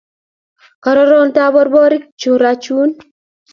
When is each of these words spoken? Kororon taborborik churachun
Kororon 0.83 1.27
taborborik 1.35 2.03
churachun 2.19 2.89